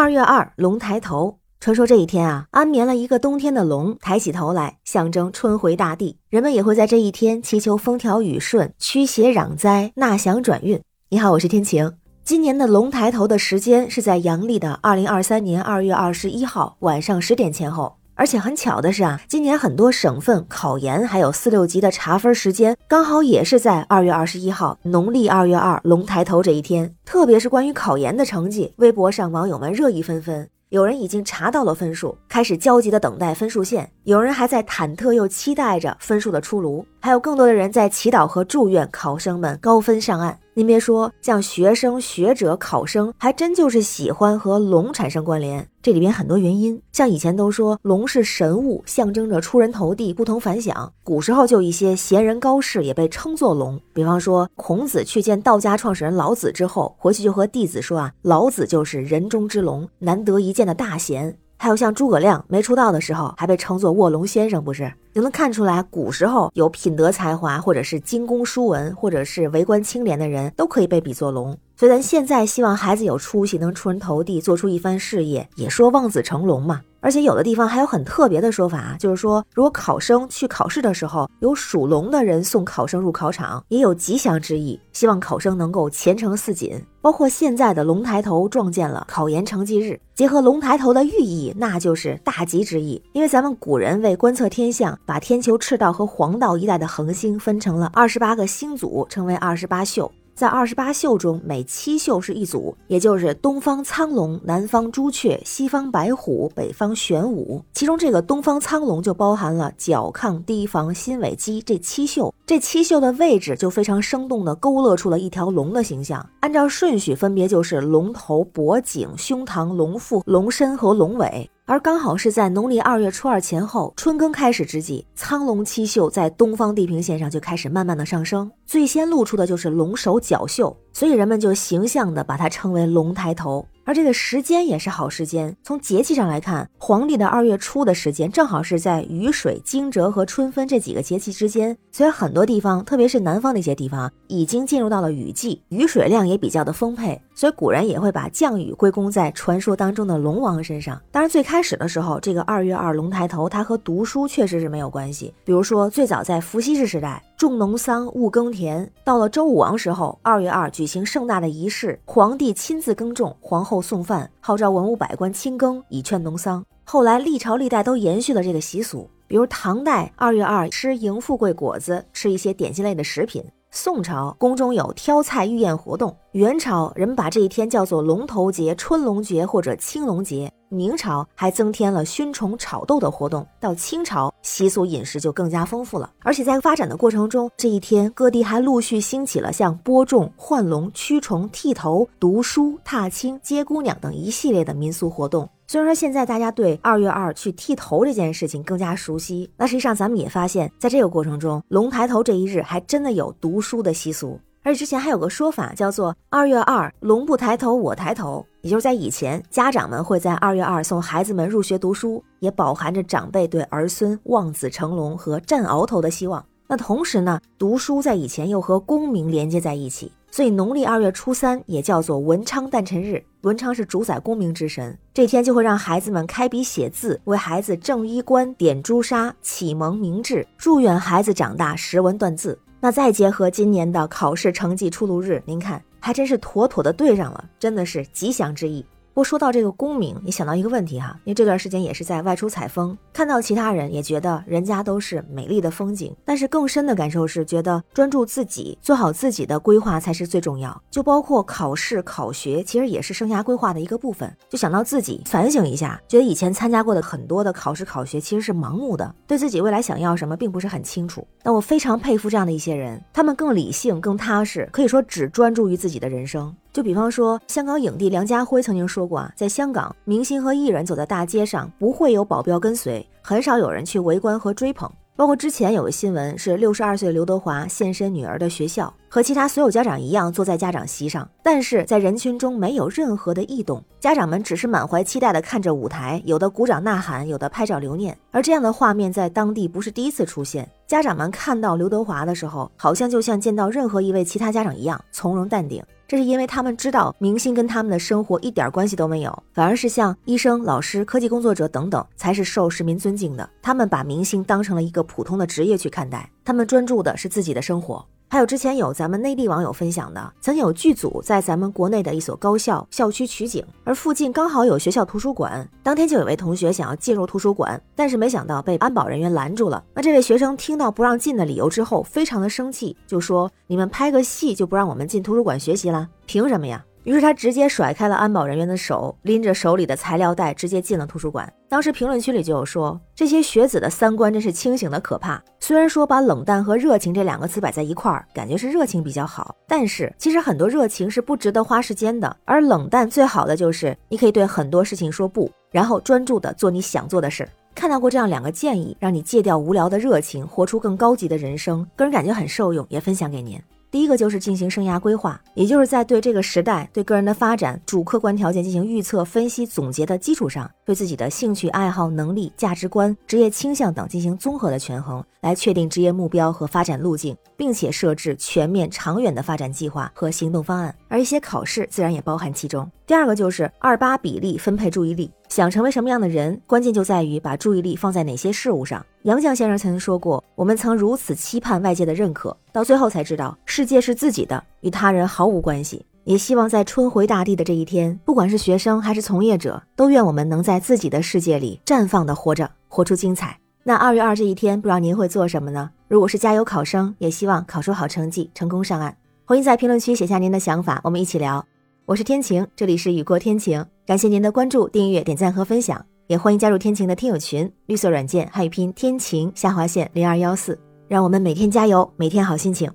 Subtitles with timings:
[0.00, 1.40] 二月二，龙抬头。
[1.60, 6.16] 传说这一天啊，安眠了一个冬天的龙抬起头来，象征春回大地。
[6.30, 10.80] 人们也会在这一天祈求风调雨顺、驱邪攘灾、纳祥转运。
[11.10, 11.92] 你好，我是天晴。
[12.24, 17.98] 今年的龙抬头的时间是在阳历的二零二三年二月二十一号晚上十点前后。
[18.20, 26.94] 而且很巧的是啊，今年很多省份考研还有四六级的查分时间，刚好也是在二月二十一号，农历二月二龙抬头这一天。
[27.06, 30.46] 特别是关于考研的成绩，微博上网友们热议纷纷。
[30.68, 40.38] 有人已经查到了分数，开始焦急的等待分数线；有人还在忐忑又期待着分数的出炉；还有更多的人在祈祷和祝愿考生们高分上岸。
[40.54, 45.68] 您别说，像学生、学者、考生，还真就是喜欢和龙产生关联。
[45.80, 50.92] 这里边很多原因，像以前都说龙是神物，象征着出人头地、不同凡响。
[51.04, 61.38] 古时候就一些贤人高士也被称作龙，比方说孔子去见道家创始人老子之后，回去就和弟子说啊，老子就是人中之龙，难得一见的大贤。
[61.58, 64.92] 还有像诸葛亮没出道的时候，还被称作卧龙先生，不是？
[65.12, 71.56] 就能看出来，古时候有品德才华，或者是精工书文，或者是为官清廉的人，都可以被比作龙。
[71.76, 76.82] 所以咱现在希望孩子有出息，能出人头地，做出一番事业，也说望子成龙嘛。
[77.00, 86.80] 而且有的地方还有很特别的说法，就是说，如果考生去考试的时候，有属龙的人送考生入考场，也有吉祥之意，希望考生能够前程似锦。
[87.02, 93.02] 包括现在的龙抬头撞见了考研成绩日，结合龙抬头的寓意，那就是大吉之意。
[93.14, 100.12] 因为咱们古人为观测天象，把天球赤道和黄道一带的恒星分成了二十八个星组，称为二十八宿。
[100.40, 107.62] 在二十八宿中，每七宿是一组，也就是东方苍龙、南方朱雀、西方白虎、北方玄武。
[107.74, 112.32] 其中这个东方苍龙就包含了角亢、低房、心尾鸡这七宿。
[112.46, 116.26] 这七宿的位置就非常生动地勾勒出了一条龙的形象。
[116.40, 121.50] 按照顺序，分别就是龙头、脖颈、胸膛、龙腹、龙身和龙尾。
[121.70, 133.66] 而刚好是在农历二月初二前后，春耕开始之际，苍龙七宿在东方地平线上就开始慢慢的上升，最先露出的就是龙首角宿，所以人们就形象的把它称为龙抬头。
[133.82, 135.56] 而这个时间也是好时间。
[135.64, 147.20] 从节气上来看，黄历的二月初的时间正好是在雨水、惊蛰和春分这几个节气之间，所以很多地方，特别是南方的一些地方，已经进入到了雨季，雨水量也比较的丰沛。
[147.34, 151.00] 所以古人也会把降雨归功在传说当中的龙王身上。
[151.10, 155.34] 当然，最开始的时候，这个二月二龙抬头，它和读书确实是没有关系。
[155.42, 157.20] 比如说，最早在伏羲氏时代。
[157.40, 158.92] 种农桑，务耕田。
[159.02, 166.62] 到了周武王时候，二月二举行盛大的仪式，皇帝亲自耕种，皇后送饭，号召文武百官亲耕，以劝农桑。
[166.84, 173.42] 后来历朝历代都延续了这个习俗，比如唐代二月二吃迎富贵果子，吃一些点心类的食品。
[173.70, 180.52] 宋朝宫中有挑菜御宴活动，元朝人们把这一天叫做龙头节、春龙节或者青龙节。
[180.70, 186.10] 明朝还增添了熏虫炒豆的活动，到清朝习俗饮食就更加丰富了。
[186.20, 195.48] 而且在发展的过程中，这一天各地还陆续兴起了像播种、换龙、驱虫、剃头、读书、踏青、接姑娘等一系列的民俗活动。
[195.66, 204.40] 虽然说现在大家对二月二去剃头这件事情更加熟悉，那实际上咱们也发现，在这个过程中，龙抬头这一日还真的有读书的习俗。
[204.62, 216.44] 而之前还有个说法叫做“二月二，龙不抬头，我抬头”，也就是在以前，家长们会在二月二送孩子们入学读书，也饱含着长辈对儿孙望子成龙和占鳌头的希望。
[216.66, 223.24] 那同时呢，读书在以前又和功名连接在一起，所以农历二月初三也叫做文昌诞辰日。
[223.40, 232.58] 文昌是主宰功名之神，这天就会让孩子们开笔写字，为孩子正衣冠、点朱砂，启蒙明志，祝愿孩子长大识文断字。
[232.82, 238.84] 那再结合今年的考试成绩出炉日，您看还真是妥妥的对上了，真的是吉祥之意。
[239.20, 250.82] 过说到这个功名，你想到一个问题哈，因为这段时间也是在外出采风，看到其他人也觉得人家都是美丽的风景，但是更深的感受是觉得专注自己，做好自己的规划才是最重要。
[250.90, 254.34] 就包括考试考学，其实也是生涯规划的一个部分。
[254.48, 261.28] 就想到自己反省一下，觉得以前参加过的很多的考试考学其实是盲目的，对自己未来想要什么并不是很清楚。
[261.42, 266.56] 那我非常佩服这样的一些人，他们更理性、更踏实，可以说只专注于自己的人生。
[266.72, 274.90] 就比方说，香港影帝梁家辉曾经说过啊，在香港，明星和艺人走在大街上，不会有保镖跟随，很少有人去围观和追捧。
[275.16, 288.16] 包括之前有个新闻，是六十二岁刘德华现身女儿的学校，和其他所有家长一样坐在家长席上，但是在人群中没有任何的异动，家长们只是满怀期待的看着舞台，有的鼓掌呐喊，有的拍照留念。
[288.30, 295.84] 而这样的画面在当地不是第一次出现，家长们看到刘德华的时候，好像就像见到任何一位其他家长一样从容淡定。
[296.10, 303.48] 这是因为他们知道明星跟他们的生活一点关系都没有，反而是像医生、老师、科技工作者等等才是受市民尊敬的。
[303.62, 308.04] 他们把明星当成了一个普通的职业去看待，他们专注的是自己的生活。
[308.32, 315.68] 还有之前有咱们内地网友分享的，曾经有剧组在咱们国内的一所高校校区取景，而附近刚好有学校图书馆。
[315.82, 319.82] 当天就有位同学想要进入图书馆，但是没想到被安保人员拦住了。
[319.92, 326.08] 那这位学生听到不让进的理由之后，非常的生气，就说：“你们拍个戏就不让我们进图书馆学习了？
[326.24, 331.50] 凭什么呀？”于是他直接甩开了安保人员的手，拎着手里的材料袋，直接进了图书馆。
[331.68, 335.42] 当时评论区里就有说，这些学子的三观真是清醒的可怕。
[335.60, 342.36] 虽然说把冷淡和热情这两个词摆在一块儿，感觉是热情比较好，但是其实很多热情是不值得花时间的。
[342.44, 347.50] 而冷淡最好的就是你可以对很多事情说不，然后专注的做你想做的事儿。
[347.74, 353.58] 看到过这样两个建议，让你戒掉无聊的热情，活出更高级的人生，个人感觉很受用，也分享给您。
[353.90, 370.94] 第一个就是进行生涯规划，也就是在对这个时代、对个人的发展主客观条件进行预测、分析、总结的基础上，对自己的兴趣爱好、能力、价值观、职业倾向等进行综合的权衡，来确定职业目标和发展路径，并且设置全面长远的发展计划和行动方案。
[371.08, 372.88] 而一些考试自然也包含其中。
[373.04, 375.28] 第二个就是二八比例分配注意力。
[375.50, 379.04] 想成为什么样的人，关键就在于把注意力放在哪些事物上。
[379.22, 393.58] 杨绛先生曾经说过：“我们曾如此期盼外界的认可，到最后才知道世界是自己的，与他人毫无关系。”也希望在春回大地的这一天，不管是学生还是从业者，都愿我们能在自己的世界里绽放的活着，活出精彩。
[393.82, 395.90] 那二月二这一天，不知道您会做什么呢？
[396.06, 399.16] 如果是加油考生，也希望考出好成绩，成功上岸。
[399.44, 401.64] 欢迎在评论区写下您的想法，我们一起聊。
[402.10, 403.86] 我是天晴，这里是雨过天晴。
[404.04, 410.76] 感谢您的关注、订阅、点赞和分享，也欢迎加入天晴的听友群，绿色软件汉语拼音天晴下划线零二幺四，
[411.06, 412.90] 让我们每天加油，每天好心情。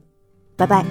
[0.57, 0.85] 拜拜。